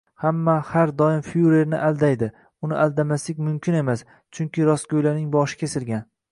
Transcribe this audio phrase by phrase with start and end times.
[0.21, 2.31] Hamma har doim fyurerni aldaydi,
[2.69, 4.05] uni aldamaslik mumkin emas,
[4.41, 6.07] chunki rostgo'ylarning boshi kesilgan